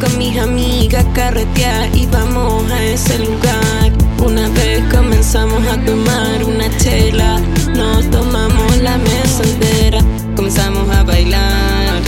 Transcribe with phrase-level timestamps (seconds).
[0.00, 3.92] con mis amigas carretear y vamos a ese lugar.
[4.24, 7.40] Una vez comenzamos a tomar una chela,
[7.74, 9.98] nos tomamos la mesa entera,
[10.36, 12.00] comenzamos a bailar.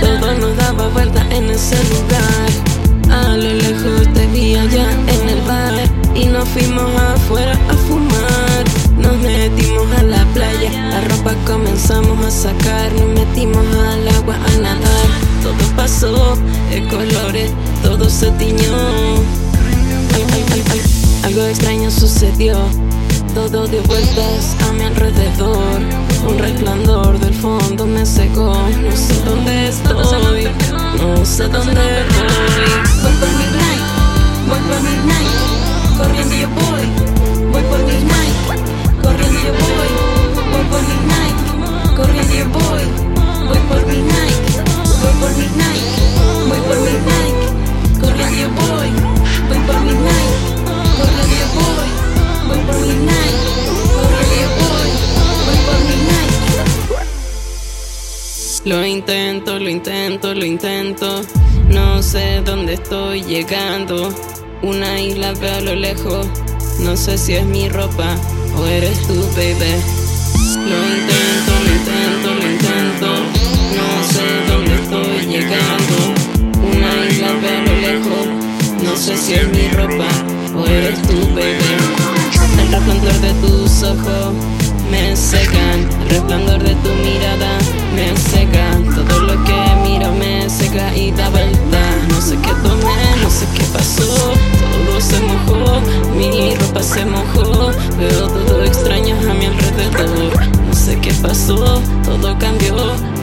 [0.00, 2.50] Todo nos daba vuelta en ese lugar.
[3.10, 5.74] A lo lejos te vi allá en el bar
[6.14, 8.64] y nos fuimos afuera a fumar.
[8.98, 14.58] Nos metimos a la playa, la ropa comenzamos a sacar, nos metimos al agua a
[14.58, 15.25] nadar.
[15.46, 16.34] Todo pasó
[16.70, 19.22] de colores, todo se tiñó.
[21.22, 22.56] Algo extraño sucedió,
[23.32, 25.80] todo dio vueltas a mi alrededor.
[26.28, 28.54] Un resplandor del fondo me cegó.
[28.54, 30.48] No sé dónde estoy,
[58.64, 61.22] Lo intento, lo intento, lo intento.
[61.68, 64.12] No sé dónde estoy llegando.
[64.62, 66.26] Una isla veo a lo lejos.
[66.80, 68.16] No sé si es mi ropa
[68.56, 69.74] o eres tú, baby.
[70.70, 73.08] Lo intento, lo intento, lo intento.
[73.76, 75.96] No sé dónde estoy llegando.
[76.72, 78.26] Una isla veo a lo lejos.
[78.82, 80.08] No sé si es mi ropa
[80.56, 81.76] o eres tú, baby.
[82.60, 84.34] El resplandor de tus ojos
[84.90, 85.88] me cegan.
[86.02, 86.85] El resplandor de tu
[96.82, 97.70] se mojó.
[97.98, 100.46] Veo todo extraño a mi alrededor.
[100.66, 102.74] No sé qué pasó, todo cambió.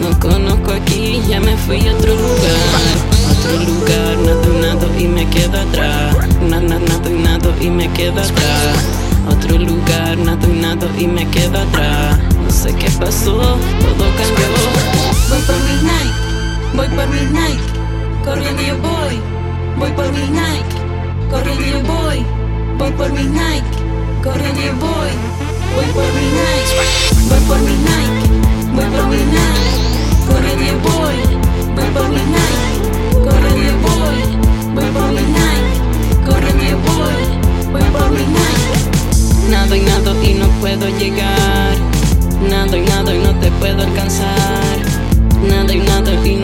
[0.02, 3.14] No conozco aquí, ya me fui a otro lugar.
[3.32, 6.16] Otro lugar, nado nado y me quedo atrás.
[6.42, 8.78] Nado, nado y nado y me quedo atrás.
[9.30, 12.20] Otro lugar, nado nado y me quedo atrás.
[12.44, 14.48] No sé qué pasó, todo cambió.
[15.30, 16.14] Voy por midnight,
[16.76, 17.60] voy por midnight,
[18.24, 19.20] corriendo yo voy.
[19.78, 20.53] Voy por yo voy.
[23.04, 23.66] Por midnight,
[24.24, 25.12] corriendo yo voy.
[25.76, 26.70] Voy por midnight,
[27.28, 28.16] voy por midnight,
[28.74, 31.18] voy por midnight, corriendo yo voy.
[31.76, 32.80] Voy por midnight,
[33.26, 34.20] corriendo yo voy.
[34.74, 35.68] Voy por midnight,
[36.26, 37.26] corriendo yo voy.
[37.74, 39.50] Voy por midnight.
[39.50, 41.76] Nado y nado y no puedo llegar.
[42.50, 44.78] Nado y nado y no te puedo alcanzar.
[45.46, 46.43] Nado y nado y no.